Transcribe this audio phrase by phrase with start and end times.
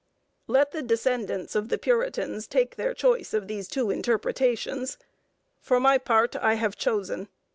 [0.47, 4.97] Let the descendants of the Puritans take their choice of these two interpretations.
[5.59, 7.27] For my part, I have chosen.